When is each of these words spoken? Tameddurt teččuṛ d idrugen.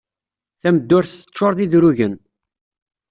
Tameddurt 0.61 1.11
teččuṛ 1.19 1.51
d 1.57 1.59
idrugen. 1.65 2.15